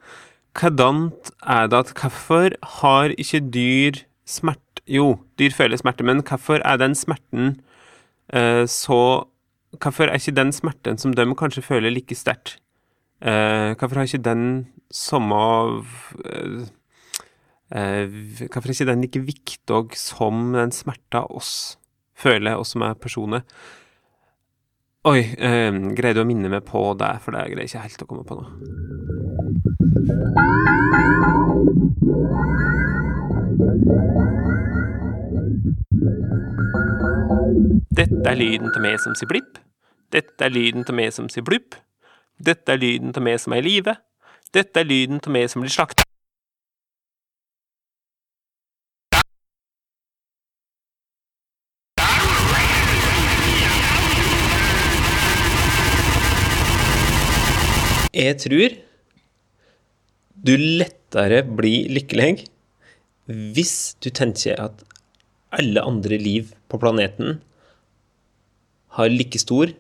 Hvordan 0.59 1.11
er 1.47 1.69
det 1.71 1.79
at 1.79 1.93
hvorfor 1.97 2.55
har 2.81 3.15
ikke 3.17 3.41
dyr 3.55 4.05
smerte 4.29 4.65
Jo, 4.89 5.19
dyr 5.39 5.53
føler 5.53 5.77
smerte, 5.77 6.05
men 6.05 6.23
hvorfor 6.25 6.63
er 6.65 6.79
den 6.81 6.95
smerten 6.95 7.61
uh, 8.35 8.65
så 8.67 9.29
Hvorfor 9.83 10.09
er 10.09 10.17
ikke 10.17 10.33
den 10.33 10.53
smerten 10.53 10.97
som 10.97 11.13
de 11.13 11.35
kanskje 11.37 11.63
føler, 11.63 11.91
like 11.93 12.15
sterkt? 12.17 12.57
Uh, 13.21 13.77
hvorfor 13.77 13.95
har 14.01 14.09
ikke 14.09 14.25
den 14.25 14.67
samme 14.91 15.37
uh, 15.37 16.63
eh, 17.75 18.09
Hvorfor 18.49 18.69
er 18.69 18.73
ikke 18.73 18.87
den 18.89 19.01
like 19.05 19.21
viktig 19.21 19.97
som 19.99 20.53
den 20.57 20.73
smerta 20.73 21.27
oss 21.29 21.79
føler, 22.19 22.59
og 22.59 22.67
som 22.67 22.85
er 22.87 22.99
personer? 22.99 23.47
Oi, 25.09 25.21
eh, 25.39 25.73
greier 25.97 26.19
du 26.19 26.25
å 26.25 26.27
minne 26.29 26.51
meg 26.53 26.67
på 26.67 26.83
det, 26.99 27.13
for 27.25 27.37
det 27.37 27.47
greier 27.53 27.65
jeg 27.65 27.71
ikke 27.71 27.87
helt 27.87 28.03
å 28.03 28.11
komme 28.11 28.27
på 28.29 28.39
nå. 28.39 28.45
Dette 37.99 38.31
er 38.31 38.37
lyden 38.39 38.71
til 38.75 38.83
meg 38.85 38.99
som 39.03 39.15
sier 39.19 39.31
blipp. 39.31 39.59
Dette 40.13 40.45
er 40.45 40.53
lyden 40.55 40.85
til 40.89 40.97
meg 40.97 41.13
som 41.13 41.29
sier 41.33 41.45
blupp. 41.45 41.77
Dette 42.41 42.73
er 42.73 42.81
lyden 42.81 43.13
til 43.13 43.25
meg 43.27 43.41
som 43.43 43.53
er 43.53 43.63
i 43.63 43.69
live. 43.69 43.97
Dette 44.55 44.81
er 44.81 44.89
lyden 44.89 45.21
til 45.21 45.35
meg 45.35 45.51
som 45.53 45.65
blir 45.65 45.75
slakta. 45.75 46.08
Jeg 58.19 58.35
tror 58.43 58.73
du 60.43 60.51
lettere 60.59 61.37
blir 61.47 61.87
lykkelig 61.95 62.49
hvis 63.55 63.75
du 64.03 64.09
tenker 64.11 64.59
at 64.59 64.81
alle 65.55 65.85
andre 65.87 66.19
liv 66.19 66.49
på 66.67 66.81
planeten 66.83 67.39
har 68.99 69.13
like 69.13 69.39
stor, 69.39 69.71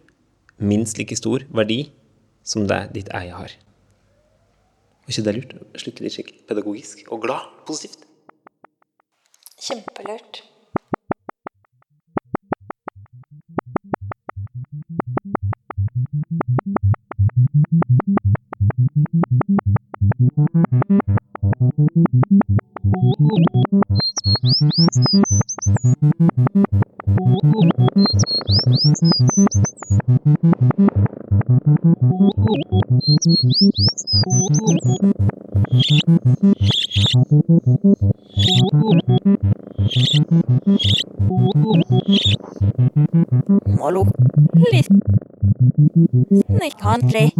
minst 0.62 1.01
like 1.03 1.18
stor 1.18 1.42
verdi 1.51 1.81
som 2.46 2.68
det 2.70 2.79
ditt 2.94 3.11
eie 3.11 3.35
har. 3.35 3.51
Er 5.09 5.11
ikke 5.11 5.27
det 5.27 5.35
lurt? 5.40 5.57
Slutte 5.74 6.07
litt 6.07 6.14
skikkelig 6.14 6.46
pedagogisk 6.46 7.03
og 7.11 7.24
glad, 7.27 7.42
positivt. 7.66 8.07
Kjempelurt. 9.59 10.44
country. 46.79 47.35